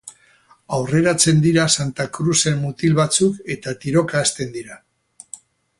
[0.77, 4.81] Aurreratzen dira Santa Kruzen mutil batzuk eta tiroka hasten dira.